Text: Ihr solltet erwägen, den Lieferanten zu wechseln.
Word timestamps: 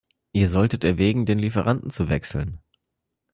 Ihr 0.33 0.49
solltet 0.49 0.83
erwägen, 0.83 1.27
den 1.27 1.37
Lieferanten 1.37 1.91
zu 1.91 2.09
wechseln. 2.09 2.59